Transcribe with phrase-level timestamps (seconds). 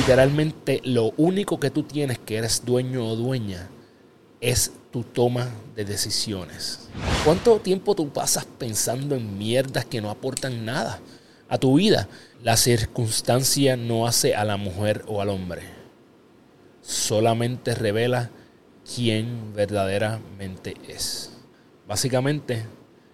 [0.00, 3.68] literalmente lo único que tú tienes que eres dueño o dueña
[4.40, 6.88] es tu toma de decisiones.
[7.22, 11.00] ¿Cuánto tiempo tú pasas pensando en mierdas que no aportan nada
[11.50, 12.08] a tu vida?
[12.42, 15.64] La circunstancia no hace a la mujer o al hombre.
[16.80, 18.30] Solamente revela
[18.94, 21.30] quién verdaderamente es.
[21.86, 22.64] Básicamente,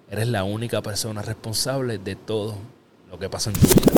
[0.09, 2.55] eres la única persona responsable de todo
[3.11, 3.96] lo que pasa en tu vida.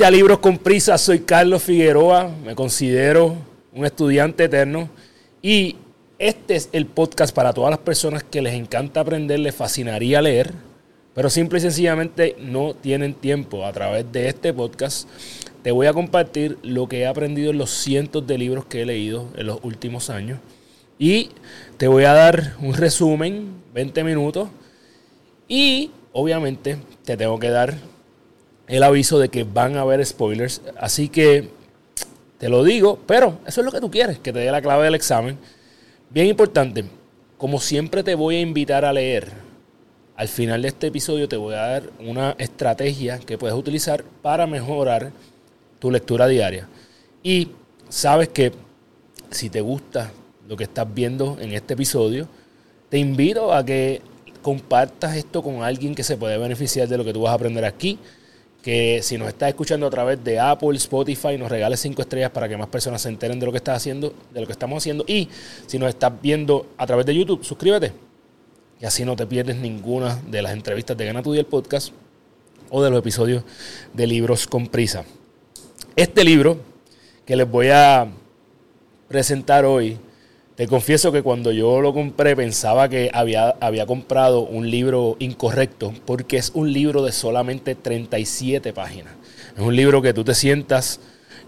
[0.00, 3.36] Llegaste a Libros con Prisa, soy Carlos Figueroa, me considero
[3.74, 4.88] un estudiante eterno
[5.42, 5.76] y
[6.18, 10.54] este es el podcast para todas las personas que les encanta aprender, les fascinaría leer,
[11.14, 13.66] pero simple y sencillamente no tienen tiempo.
[13.66, 15.06] A través de este podcast
[15.62, 18.86] te voy a compartir lo que he aprendido en los cientos de libros que he
[18.86, 20.38] leído en los últimos años
[20.98, 21.28] y
[21.76, 24.48] te voy a dar un resumen, 20 minutos,
[25.46, 27.89] y obviamente te tengo que dar
[28.70, 30.62] el aviso de que van a haber spoilers.
[30.78, 31.48] Así que
[32.38, 34.84] te lo digo, pero eso es lo que tú quieres, que te dé la clave
[34.84, 35.36] del examen.
[36.08, 36.84] Bien importante,
[37.36, 39.28] como siempre te voy a invitar a leer,
[40.14, 44.46] al final de este episodio te voy a dar una estrategia que puedes utilizar para
[44.46, 45.10] mejorar
[45.80, 46.68] tu lectura diaria.
[47.24, 47.48] Y
[47.88, 48.52] sabes que
[49.30, 50.12] si te gusta
[50.48, 52.28] lo que estás viendo en este episodio,
[52.88, 54.00] te invito a que
[54.42, 57.64] compartas esto con alguien que se puede beneficiar de lo que tú vas a aprender
[57.64, 57.98] aquí
[58.62, 62.48] que si nos estás escuchando a través de Apple, Spotify, nos regales cinco estrellas para
[62.48, 65.04] que más personas se enteren de lo que estás haciendo, de lo que estamos haciendo.
[65.06, 65.28] Y
[65.66, 67.92] si nos estás viendo a través de YouTube, suscríbete.
[68.80, 71.92] Y así no te pierdes ninguna de las entrevistas de Gana Tu Día el podcast
[72.70, 73.44] o de los episodios
[73.92, 75.04] de Libros con Prisa.
[75.96, 76.58] Este libro
[77.26, 78.08] que les voy a
[79.08, 79.98] presentar hoy
[80.60, 85.94] te confieso que cuando yo lo compré pensaba que había, había comprado un libro incorrecto
[86.04, 89.14] porque es un libro de solamente 37 páginas.
[89.56, 91.00] Es un libro que tú te sientas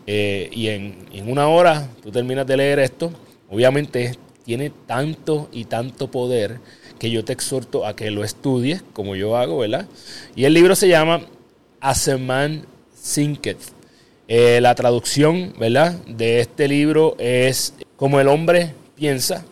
[0.06, 3.12] eh, y en, en una hora tú terminas de leer esto.
[3.50, 6.58] Obviamente tiene tanto y tanto poder
[6.98, 9.88] que yo te exhorto a que lo estudies como yo hago, ¿verdad?
[10.34, 11.20] Y el libro se llama
[11.82, 12.64] As a Man.
[14.26, 15.98] Eh, la traducción, ¿verdad?
[16.06, 19.44] De este libro es como el hombre piensa,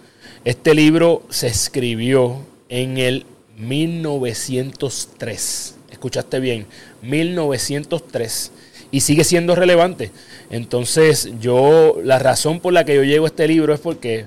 [0.45, 3.27] este libro se escribió en el
[3.59, 5.75] 1903.
[5.91, 6.67] Escuchaste bien,
[7.03, 8.53] 1903.
[8.93, 10.11] Y sigue siendo relevante.
[10.51, 14.25] Entonces, yo, la razón por la que yo llego a este libro es porque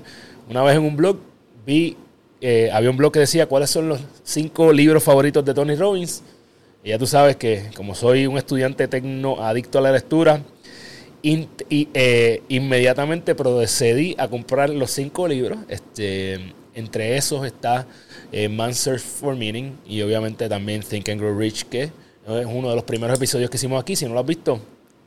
[0.48, 1.18] una vez en un blog
[1.66, 1.96] vi,
[2.40, 6.22] eh, había un blog que decía cuáles son los cinco libros favoritos de Tony Robbins.
[6.82, 10.42] Y ya tú sabes que como soy un estudiante tecno adicto a la lectura,
[11.24, 15.58] eh, inmediatamente procedí a comprar los cinco libros.
[15.68, 17.86] Este, entre esos está
[18.30, 22.68] eh, Man Search for Meaning y obviamente también Think and Grow Rich, que es uno
[22.68, 23.96] de los primeros episodios que hicimos aquí.
[23.96, 24.60] Si no lo has visto,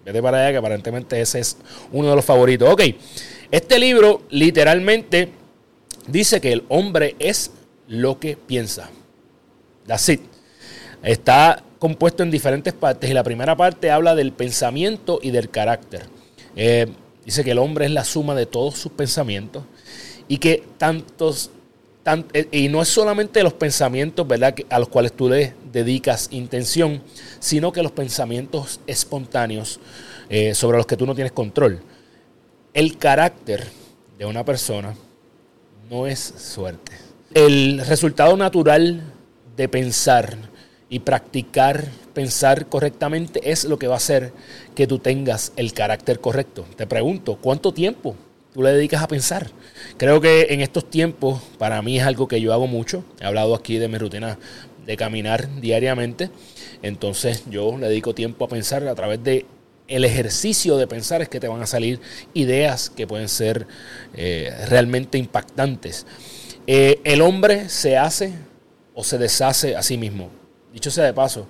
[0.03, 1.57] vete para allá, que aparentemente ese es
[1.91, 2.69] uno de los favoritos.
[2.71, 2.81] Ok,
[3.51, 5.29] este libro literalmente
[6.07, 7.51] dice que el hombre es
[7.87, 8.89] lo que piensa.
[9.85, 10.21] That's it.
[11.03, 16.03] Está compuesto en diferentes partes y la primera parte habla del pensamiento y del carácter.
[16.55, 16.87] Eh,
[17.25, 19.63] dice que el hombre es la suma de todos sus pensamientos
[20.27, 21.51] y que tantos,
[22.33, 24.55] eh, y no es solamente los pensamientos ¿verdad?
[24.69, 27.01] a los cuales tú le dedicas intención,
[27.39, 29.79] sino que los pensamientos espontáneos
[30.29, 31.81] eh, sobre los que tú no tienes control.
[32.73, 33.67] El carácter
[34.17, 34.95] de una persona
[35.89, 36.91] no es suerte.
[37.33, 39.01] El resultado natural
[39.55, 40.37] de pensar
[40.89, 44.31] y practicar pensar correctamente es lo que va a hacer
[44.75, 46.65] que tú tengas el carácter correcto.
[46.75, 48.15] Te pregunto, ¿cuánto tiempo
[48.53, 49.51] tú le dedicas a pensar?
[49.97, 53.03] Creo que en estos tiempos, para mí es algo que yo hago mucho.
[53.19, 54.39] He hablado aquí de mi rutina
[54.85, 56.31] de caminar diariamente.
[56.81, 59.45] Entonces yo le dedico tiempo a pensar a través de
[59.87, 61.99] el ejercicio de pensar es que te van a salir
[62.33, 63.67] ideas que pueden ser
[64.15, 66.05] eh, realmente impactantes.
[66.65, 68.33] Eh, el hombre se hace
[68.93, 70.29] o se deshace a sí mismo.
[70.77, 71.47] Dicho sea de paso,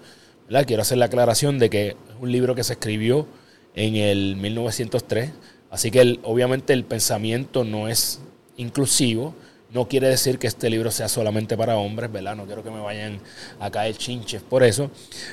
[0.66, 3.28] quiero hacer la aclaración de que es un libro que se escribió
[3.76, 5.32] en el 1903,
[5.70, 8.22] así que obviamente el pensamiento no es
[8.56, 9.36] inclusivo,
[9.70, 12.38] no quiere decir que este libro sea solamente para hombres, ¿verdad?
[12.38, 13.20] No quiero que me vayan
[13.60, 14.92] a caer chinches por eso,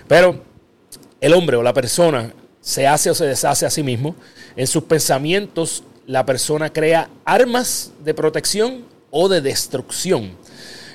[0.08, 0.42] pero
[1.20, 4.16] el hombre o la persona se hace o se deshace a sí mismo,
[4.56, 10.32] en sus pensamientos la persona crea armas de protección o de destrucción.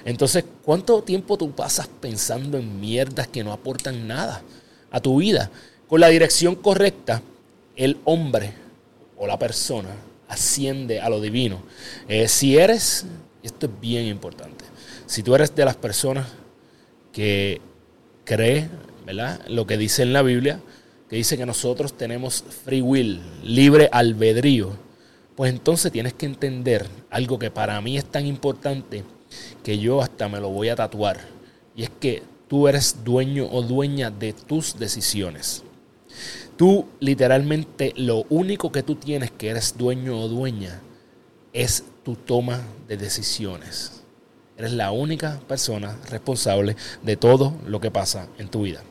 [0.05, 4.41] Entonces, ¿cuánto tiempo tú pasas pensando en mierdas que no aportan nada
[4.91, 5.51] a tu vida?
[5.87, 7.21] Con la dirección correcta,
[7.75, 8.53] el hombre
[9.17, 9.89] o la persona
[10.27, 11.61] asciende a lo divino.
[12.07, 13.05] Eh, si eres,
[13.43, 14.65] esto es bien importante,
[15.05, 16.27] si tú eres de las personas
[17.11, 17.61] que
[18.23, 18.69] cree,
[19.05, 19.41] ¿verdad?
[19.47, 20.61] Lo que dice en la Biblia,
[21.09, 24.71] que dice que nosotros tenemos free will, libre albedrío,
[25.35, 29.03] pues entonces tienes que entender algo que para mí es tan importante
[29.63, 31.19] que yo hasta me lo voy a tatuar.
[31.75, 35.63] Y es que tú eres dueño o dueña de tus decisiones.
[36.57, 40.81] Tú literalmente lo único que tú tienes que eres dueño o dueña
[41.53, 44.03] es tu toma de decisiones.
[44.57, 48.81] Eres la única persona responsable de todo lo que pasa en tu vida.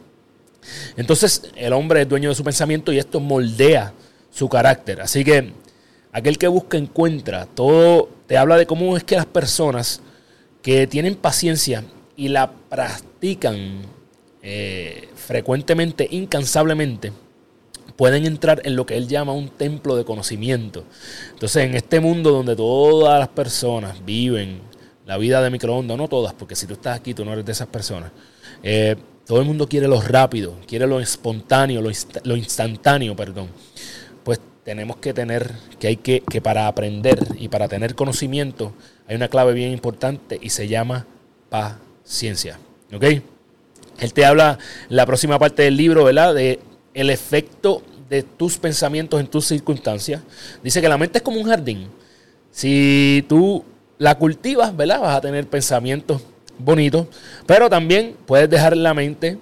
[0.96, 3.92] Entonces el hombre es dueño de su pensamiento y esto moldea
[4.30, 5.00] su carácter.
[5.00, 5.52] Así que
[6.12, 7.46] aquel que busca encuentra.
[7.46, 10.00] Todo te habla de cómo es que las personas
[10.68, 11.82] que tienen paciencia
[12.14, 13.86] y la practican
[14.42, 17.10] eh, frecuentemente, incansablemente,
[17.96, 20.84] pueden entrar en lo que él llama un templo de conocimiento.
[21.30, 24.60] Entonces, en este mundo donde todas las personas viven
[25.06, 27.52] la vida de microondas, no todas, porque si tú estás aquí, tú no eres de
[27.52, 28.12] esas personas.
[28.62, 28.94] Eh,
[29.26, 33.48] todo el mundo quiere lo rápido, quiere lo espontáneo, lo, instantáneo, perdón.
[34.68, 35.50] Tenemos que tener,
[35.80, 38.74] que hay que, que para aprender y para tener conocimiento,
[39.06, 41.06] hay una clave bien importante y se llama
[41.48, 42.58] paciencia.
[42.92, 43.02] ¿Ok?
[43.98, 44.58] Él te habla
[44.90, 46.34] la próxima parte del libro, ¿verdad?
[46.34, 46.60] De
[46.92, 50.20] el efecto de tus pensamientos en tus circunstancias.
[50.62, 51.88] Dice que la mente es como un jardín.
[52.50, 53.64] Si tú
[53.96, 55.00] la cultivas, ¿verdad?
[55.00, 56.20] Vas a tener pensamientos
[56.58, 57.06] bonitos,
[57.46, 59.38] pero también puedes dejar la mente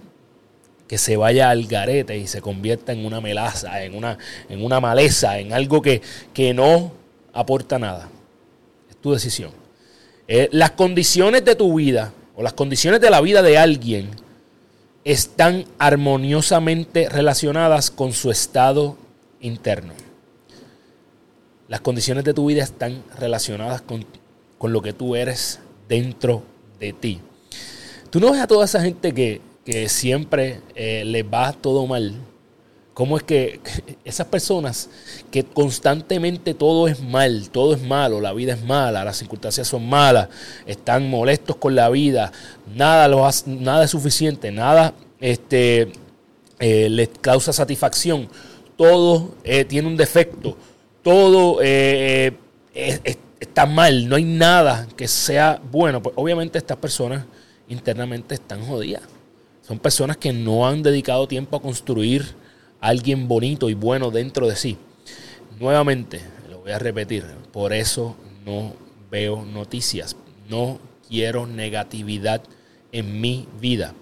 [0.88, 4.18] que se vaya al garete y se convierta en una melaza, en una,
[4.48, 6.00] en una maleza, en algo que,
[6.32, 6.92] que no
[7.32, 8.08] aporta nada.
[8.88, 9.50] Es tu decisión.
[10.28, 14.10] Eh, las condiciones de tu vida o las condiciones de la vida de alguien
[15.04, 18.96] están armoniosamente relacionadas con su estado
[19.40, 19.92] interno.
[21.68, 24.04] Las condiciones de tu vida están relacionadas con,
[24.60, 26.42] lo que tú eres dentro
[26.80, 27.20] de ti.
[28.10, 29.40] Tú no ves a toda esa gente que,
[29.88, 32.14] siempre eh, les va todo mal.
[32.96, 33.60] ¿Cómo es que
[34.06, 34.88] esas personas
[35.30, 39.86] que constantemente todo es mal, todo es malo, la vida es mala, las circunstancias son
[39.86, 40.30] malas,
[40.64, 42.32] están molestos con la vida,
[42.74, 43.06] nada,
[43.44, 45.92] nada es suficiente, nada este,
[46.58, 48.30] eh, les causa satisfacción,
[48.78, 50.56] todo eh, tiene un defecto,
[51.02, 52.32] todo eh,
[53.38, 57.26] está mal, no hay nada que sea bueno, pues obviamente estas personas
[57.68, 59.02] internamente están jodidas.
[59.66, 62.34] Son personas que no han dedicado tiempo a construir
[62.80, 64.76] alguien bonito y bueno dentro de sí.
[65.58, 68.14] Nuevamente, lo voy a repetir, por eso
[68.44, 68.74] no
[69.10, 70.16] veo noticias,
[70.48, 70.78] no
[71.08, 72.42] quiero negatividad
[72.92, 73.92] en mi vida.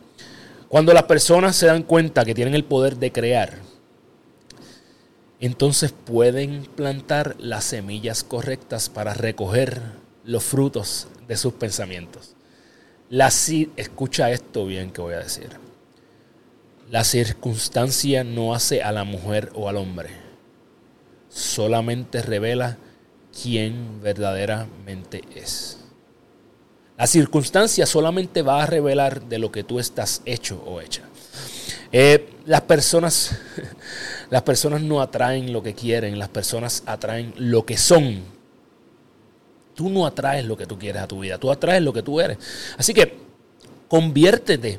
[0.69, 3.59] Cuando las personas se dan cuenta que tienen el poder de crear,
[5.41, 9.81] entonces pueden plantar las semillas correctas para recoger
[10.25, 12.34] los frutos de sus pensamientos.
[13.11, 15.51] La, escucha esto bien que voy a decir.
[16.91, 20.11] La circunstancia no hace a la mujer o al hombre,
[21.29, 22.79] solamente revela
[23.43, 25.79] quién verdaderamente es.
[26.97, 31.03] La circunstancia solamente va a revelar de lo que tú estás hecho o hecha.
[31.91, 33.39] Eh, las personas,
[34.31, 38.34] las personas no atraen lo que quieren, las personas atraen lo que son.
[39.75, 42.21] Tú no atraes lo que tú quieres a tu vida, tú atraes lo que tú
[42.21, 42.39] eres.
[42.79, 43.17] Así que
[43.89, 44.79] conviértete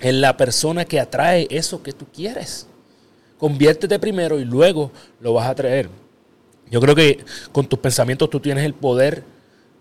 [0.00, 2.66] en la persona que atrae eso que tú quieres.
[3.38, 5.88] Conviértete primero y luego lo vas a traer.
[6.70, 9.22] Yo creo que con tus pensamientos tú tienes el poder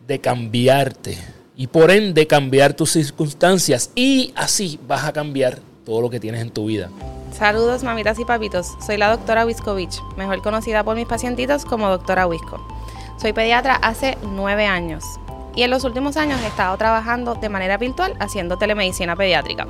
[0.07, 1.17] de cambiarte
[1.55, 6.41] y por ende cambiar tus circunstancias y así vas a cambiar todo lo que tienes
[6.41, 6.89] en tu vida.
[7.37, 12.27] Saludos mamitas y papitos, soy la doctora Wiskovich, mejor conocida por mis pacientitos como doctora
[12.27, 12.72] Wisco.
[13.17, 15.19] Soy pediatra hace nueve años
[15.55, 19.67] y en los últimos años he estado trabajando de manera virtual haciendo telemedicina pediátrica.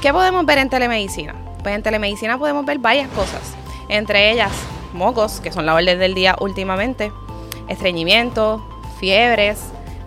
[0.00, 1.34] ¿Qué podemos ver en telemedicina?
[1.62, 3.54] Pues en telemedicina podemos ver varias cosas,
[3.88, 4.52] entre ellas
[4.92, 7.12] mocos, que son la orden del día últimamente,
[7.68, 8.66] estreñimiento,
[8.98, 9.60] fiebres,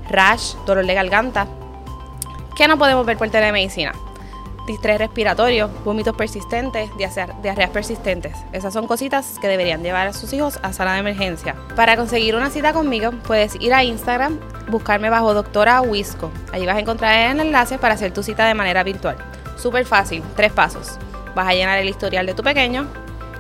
[0.10, 1.48] rash, dolor de garganta.
[2.56, 3.94] ¿Qué no podemos ver por telemedicina?
[4.66, 8.36] Distrés respiratorio, vómitos persistentes, diarreas persistentes.
[8.52, 11.56] Esas son cositas que deberían llevar a sus hijos a sala de emergencia.
[11.76, 16.32] Para conseguir una cita conmigo, puedes ir a Instagram, buscarme bajo doctora Wisco.
[16.52, 19.18] Allí vas a encontrar el enlace para hacer tu cita de manera virtual.
[19.56, 20.98] Súper fácil, tres pasos.
[21.36, 22.88] Vas a llenar el historial de tu pequeño,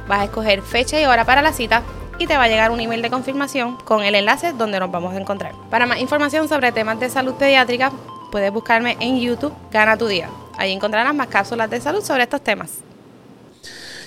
[0.08, 1.82] vas a escoger fecha y hora para la cita
[2.20, 5.16] y te va a llegar un email de confirmación con el enlace donde nos vamos
[5.16, 5.54] a encontrar.
[5.72, 7.92] Para más información sobre temas de salud pediátrica,
[8.32, 10.30] puedes buscarme en YouTube Gana tu Día.
[10.58, 12.72] Ahí encontrarás más cápsulas de salud sobre estos temas.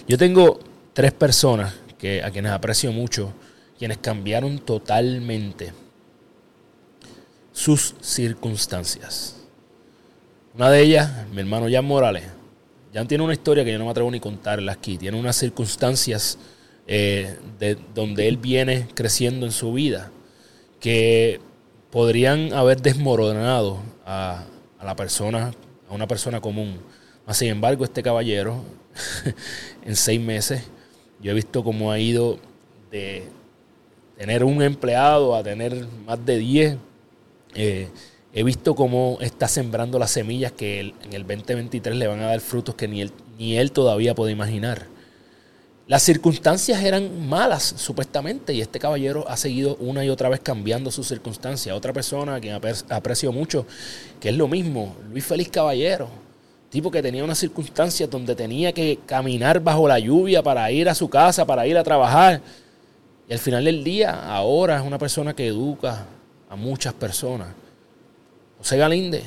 [0.07, 0.59] Yo tengo
[0.93, 3.33] tres personas que, a quienes aprecio mucho,
[3.79, 5.73] quienes cambiaron totalmente
[7.53, 9.37] sus circunstancias.
[10.55, 12.25] Una de ellas, mi hermano Jan Morales.
[12.95, 14.97] Jan tiene una historia que yo no me atrevo ni contarla aquí.
[14.97, 16.39] Tiene unas circunstancias
[16.87, 20.11] eh, de donde él viene creciendo en su vida
[20.81, 21.41] que
[21.91, 24.45] podrían haber desmoronado a,
[24.79, 25.53] a la persona,
[25.89, 26.79] a una persona común.
[27.31, 28.63] Sin embargo, este caballero,
[29.85, 30.63] en seis meses,
[31.21, 32.39] yo he visto cómo ha ido
[32.91, 33.25] de
[34.17, 36.77] tener un empleado a tener más de diez
[37.55, 37.89] eh,
[38.33, 42.41] he visto cómo está sembrando las semillas que en el 2023 le van a dar
[42.41, 44.87] frutos que ni él, ni él todavía puede imaginar.
[45.89, 50.91] Las circunstancias eran malas, supuestamente, y este caballero ha seguido una y otra vez cambiando
[50.91, 51.75] sus circunstancias.
[51.75, 53.65] Otra persona a quien aprecio mucho,
[54.21, 56.11] que es lo mismo, Luis Félix Caballero,
[56.69, 60.95] tipo que tenía unas circunstancias donde tenía que caminar bajo la lluvia para ir a
[60.95, 62.43] su casa, para ir a trabajar.
[63.27, 66.05] Y al final del día, ahora es una persona que educa,
[66.51, 67.49] a muchas personas.
[68.59, 69.23] José Galinde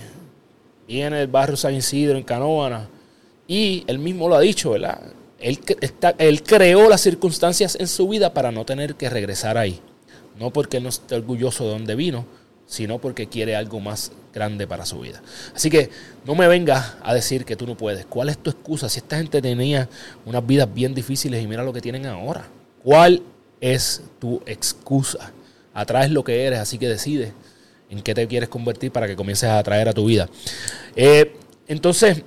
[0.88, 2.88] viene del barrio San Isidro, en Canóvana,
[3.48, 5.02] y él mismo lo ha dicho, ¿verdad?
[5.42, 9.80] Él, está, él creó las circunstancias en su vida para no tener que regresar ahí.
[10.40, 12.26] No porque no esté orgulloso de donde vino,
[12.72, 15.22] sino porque quiere algo más grande para su vida.
[15.54, 15.90] Así que
[16.26, 18.06] no me vengas a decir que tú no puedes.
[18.06, 18.88] ¿Cuál es tu excusa?
[18.88, 19.90] Si esta gente tenía
[20.26, 22.48] unas vidas bien difíciles y mira lo que tienen ahora.
[22.84, 23.22] ¿Cuál
[23.60, 25.32] es tu excusa?
[25.74, 27.34] Atraes lo que eres, así que decides
[27.90, 30.30] en qué te quieres convertir para que comiences a atraer a tu vida.
[30.96, 31.36] Eh,
[31.68, 32.24] entonces,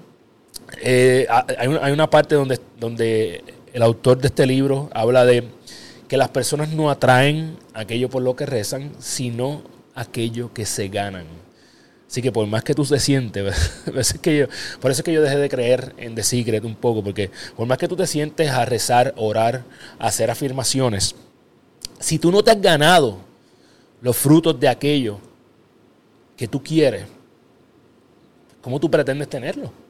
[0.83, 1.26] eh,
[1.59, 5.49] hay, una, parte donde, el autor de este libro habla de
[6.09, 9.62] que las personas no atraen aquello por lo que rezan, sino
[9.95, 11.26] aquello que se ganan.
[12.09, 13.73] Así que por más que tú te sientes,
[14.23, 14.47] que yo,
[14.81, 17.66] por eso es que yo dejé de creer en The Secret un poco, porque por
[17.66, 19.64] más que tú te sientes a rezar, orar,
[19.99, 21.16] a hacer afirmaciones,
[21.99, 23.19] si tú no te has ganado
[24.00, 25.19] los frutos de aquello
[26.37, 27.07] que tú quieres,
[28.61, 29.83] ¿cómo tú pretendes tenerlo?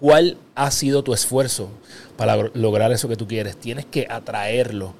[0.00, 1.70] ¿Cuál ha sido tu esfuerzo
[2.16, 3.56] para lograr eso que tú quieres?
[3.56, 4.94] Tienes que atraerlo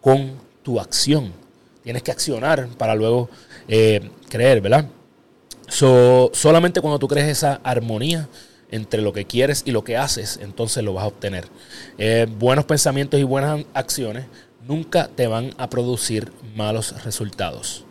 [0.00, 1.32] con tu acción.
[1.82, 3.28] Tienes que accionar para luego
[3.68, 4.86] eh, creer, ¿verdad?
[5.68, 8.26] solamente cuando tú crees esa armonía
[8.70, 11.46] entre lo que quieres y lo que haces, entonces lo vas a obtener.
[11.98, 14.24] Eh, buenos pensamientos y buenas acciones
[14.66, 17.84] nunca te van a producir malos resultados.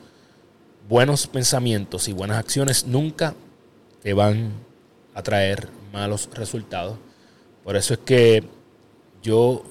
[0.87, 3.35] Buenos pensamientos y buenas acciones nunca
[4.03, 4.51] te van
[5.17, 6.95] a traer malos resultados.
[7.63, 8.43] Por eso es que
[9.23, 9.63] yo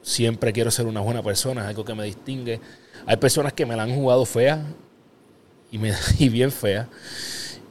[0.00, 2.60] siempre quiero ser una buena persona, es algo que me distingue.
[3.04, 4.64] Hay personas que me la han jugado fea
[5.70, 6.88] y, me, y bien fea.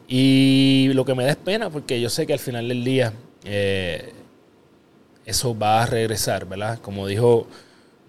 [0.07, 3.11] Y lo que me da es pena porque yo sé que al final del día
[3.43, 4.13] eh,
[5.25, 6.77] eso va a regresar, ¿verdad?
[6.77, 7.47] Como dijo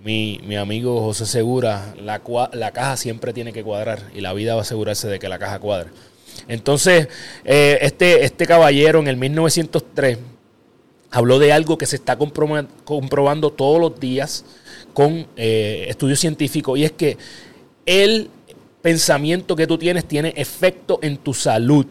[0.05, 2.21] mi, mi amigo José Segura, la,
[2.53, 5.39] la, caja siempre tiene que cuadrar y la vida va a asegurarse de que la
[5.39, 5.89] caja cuadre.
[6.49, 7.09] Entonces,
[7.45, 10.19] eh, este, este caballero en el 1903
[11.11, 14.45] habló de algo que se está comprobando todos los días
[14.95, 17.17] con eh, estudios científicos y es que
[17.87, 18.31] el
[18.83, 21.87] pensamiento que tú tienes tiene efecto en tu salud.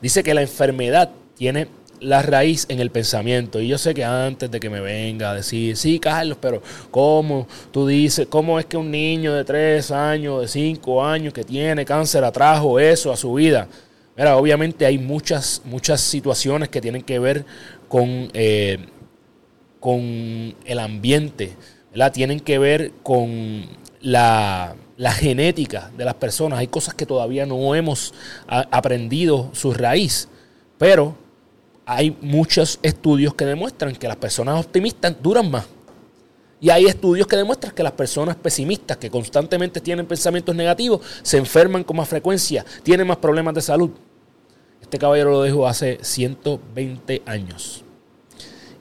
[0.00, 1.68] Dice que la enfermedad tiene
[2.02, 3.60] la raíz en el pensamiento.
[3.60, 7.46] Y yo sé que antes de que me venga a decir, sí, Carlos, pero ¿cómo
[7.70, 11.84] tú dices, cómo es que un niño de 3 años, de 5 años que tiene
[11.84, 13.68] cáncer atrajo eso a su vida?
[14.16, 17.46] Mira, obviamente hay muchas, muchas situaciones que tienen que ver
[17.88, 18.78] con, eh,
[19.80, 21.56] con el ambiente,
[21.90, 22.12] ¿verdad?
[22.12, 23.66] Tienen que ver con
[24.00, 26.58] la, la genética de las personas.
[26.58, 28.12] Hay cosas que todavía no hemos
[28.46, 30.28] aprendido su raíz,
[30.76, 31.21] pero
[31.84, 35.66] hay muchos estudios que demuestran que las personas optimistas duran más.
[36.60, 41.38] Y hay estudios que demuestran que las personas pesimistas, que constantemente tienen pensamientos negativos, se
[41.38, 43.90] enferman con más frecuencia, tienen más problemas de salud.
[44.80, 47.84] Este caballero lo dijo hace 120 años.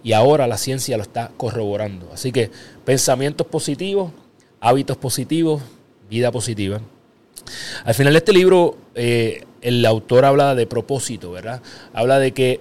[0.03, 2.12] Y ahora la ciencia lo está corroborando.
[2.13, 2.51] Así que
[2.86, 4.12] pensamientos positivos,
[4.60, 5.62] hábitos positivos,
[6.08, 6.79] vida positiva.
[7.84, 11.61] Al final de este libro, eh, el autor habla de propósito, ¿verdad?
[11.93, 12.59] Habla de que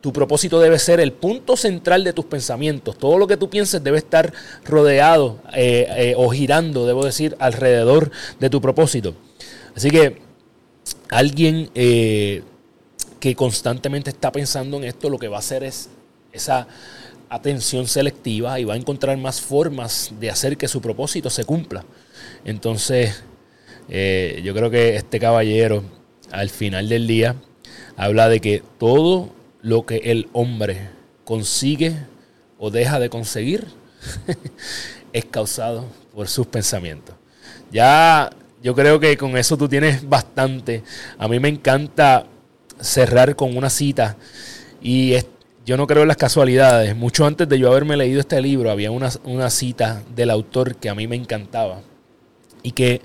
[0.00, 2.96] tu propósito debe ser el punto central de tus pensamientos.
[2.96, 4.32] Todo lo que tú pienses debe estar
[4.64, 9.14] rodeado eh, eh, o girando, debo decir, alrededor de tu propósito.
[9.76, 10.22] Así que
[11.10, 12.42] alguien eh,
[13.18, 15.90] que constantemente está pensando en esto, lo que va a hacer es
[16.32, 16.66] esa
[17.28, 21.84] atención selectiva y va a encontrar más formas de hacer que su propósito se cumpla.
[22.44, 23.22] Entonces,
[23.88, 25.82] yo creo que este caballero
[26.30, 27.36] al final del día,
[27.96, 29.30] habla de que todo
[29.62, 30.88] lo que el hombre
[31.24, 31.96] consigue
[32.58, 33.66] o deja de conseguir
[35.12, 37.14] es causado por sus pensamientos.
[37.72, 38.30] Ya
[38.62, 40.82] yo creo que con eso tú tienes bastante.
[41.18, 42.26] A mí me encanta
[42.80, 44.16] cerrar con una cita
[44.82, 45.14] y
[45.64, 46.96] yo no creo en las casualidades.
[46.96, 50.88] Mucho antes de yo haberme leído este libro había una, una cita del autor que
[50.88, 51.80] a mí me encantaba
[52.62, 53.00] y que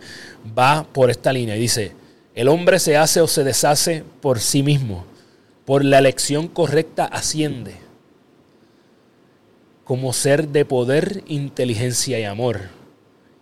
[0.58, 1.94] va por esta línea y dice,
[2.36, 5.06] el hombre se hace o se deshace por sí mismo,
[5.66, 7.76] por la elección correcta asciende,
[9.86, 12.62] como ser de poder, inteligencia y amor,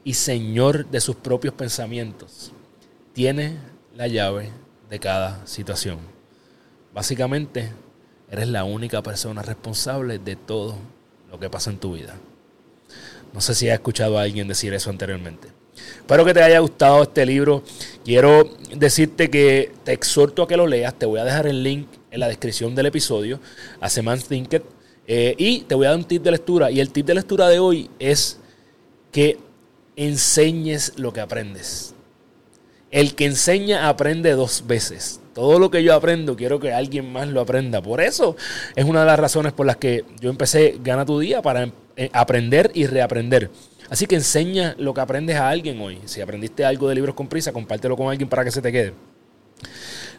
[0.03, 2.51] y señor de sus propios pensamientos,
[3.13, 3.57] tiene
[3.95, 4.51] la llave
[4.89, 5.97] de cada situación.
[6.93, 7.71] Básicamente,
[8.29, 10.75] eres la única persona responsable de todo
[11.31, 12.15] lo que pasa en tu vida.
[13.33, 15.47] No sé si has escuchado a alguien decir eso anteriormente.
[15.75, 17.63] Espero que te haya gustado este libro.
[18.03, 20.93] Quiero decirte que te exhorto a que lo leas.
[20.97, 23.39] Te voy a dejar el link en la descripción del episodio
[23.79, 24.63] a Seman Thinker.
[25.07, 26.69] Eh, y te voy a dar un tip de lectura.
[26.69, 28.39] Y el tip de lectura de hoy es
[29.11, 29.37] que
[29.95, 31.95] enseñes lo que aprendes.
[32.91, 35.21] El que enseña aprende dos veces.
[35.33, 37.81] Todo lo que yo aprendo quiero que alguien más lo aprenda.
[37.81, 38.35] Por eso
[38.75, 42.09] es una de las razones por las que yo empecé Gana tu Día para eh,
[42.13, 43.49] aprender y reaprender.
[43.89, 45.99] Así que enseña lo que aprendes a alguien hoy.
[46.05, 48.93] Si aprendiste algo de libros con prisa, compártelo con alguien para que se te quede.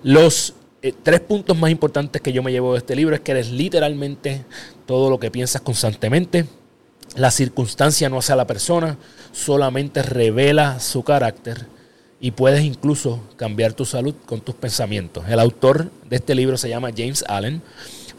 [0.02, 3.32] Los eh, tres puntos más importantes que yo me llevo de este libro es que
[3.32, 4.44] eres literalmente
[4.86, 6.46] todo lo que piensas constantemente.
[7.16, 8.98] La circunstancia no hace a la persona,
[9.32, 11.66] solamente revela su carácter
[12.20, 15.24] y puedes incluso cambiar tu salud con tus pensamientos.
[15.28, 17.62] El autor de este libro se llama James Allen.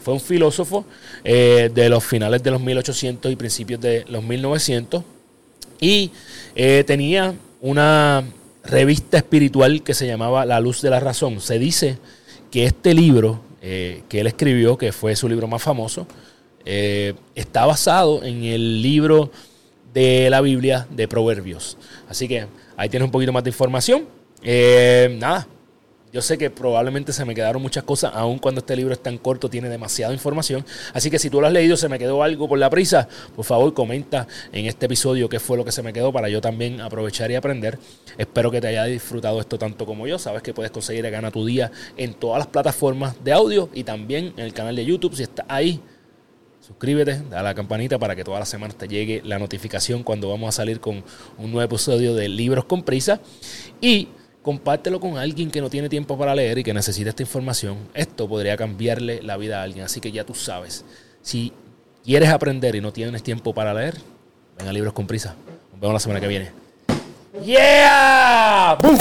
[0.00, 0.84] Fue un filósofo
[1.24, 5.02] eh, de los finales de los 1800 y principios de los 1900
[5.80, 6.10] y
[6.54, 8.24] eh, tenía una
[8.64, 11.40] revista espiritual que se llamaba La Luz de la Razón.
[11.40, 11.98] Se dice
[12.50, 16.06] que este libro eh, que él escribió, que fue su libro más famoso,
[16.64, 19.30] eh, está basado en el libro
[19.92, 21.76] de la Biblia de Proverbios.
[22.08, 24.06] Así que ahí tienes un poquito más de información.
[25.18, 25.46] nada,
[26.12, 29.18] yo sé que probablemente se me quedaron muchas cosas, aun cuando este libro es tan
[29.18, 30.64] corto, tiene demasiada información.
[30.94, 33.44] Así que si tú lo has leído, se me quedó algo por la prisa, por
[33.44, 36.80] favor comenta en este episodio qué fue lo que se me quedó para yo también
[36.80, 37.78] aprovechar y aprender.
[38.16, 40.18] Espero que te haya disfrutado esto tanto como yo.
[40.18, 43.84] Sabes que puedes conseguir a Gana tu Día en todas las plataformas de audio y
[43.84, 45.14] también en el canal de YouTube.
[45.16, 45.80] Si estás ahí,
[46.60, 50.48] suscríbete, da la campanita para que todas las semanas te llegue la notificación cuando vamos
[50.48, 51.04] a salir con
[51.38, 53.20] un nuevo episodio de Libros con Prisa.
[53.80, 54.08] Y
[54.46, 57.78] compártelo con alguien que no tiene tiempo para leer y que necesita esta información.
[57.94, 59.84] Esto podría cambiarle la vida a alguien.
[59.84, 60.84] Así que ya tú sabes.
[61.20, 61.52] Si
[62.04, 63.96] quieres aprender y no tienes tiempo para leer,
[64.56, 65.34] ven a Libros con Prisa.
[65.72, 66.52] Nos vemos la semana que viene.
[67.44, 68.78] ¡Yeah!
[68.80, 68.96] ¡Bum!